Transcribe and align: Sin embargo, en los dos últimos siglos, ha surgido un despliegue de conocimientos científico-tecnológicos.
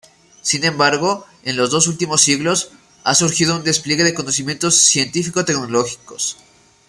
Sin 0.41 0.63
embargo, 0.65 1.27
en 1.43 1.55
los 1.57 1.69
dos 1.69 1.85
últimos 1.85 2.23
siglos, 2.23 2.71
ha 3.03 3.13
surgido 3.13 3.55
un 3.55 3.63
despliegue 3.63 4.03
de 4.03 4.15
conocimientos 4.15 4.75
científico-tecnológicos. 4.77 6.37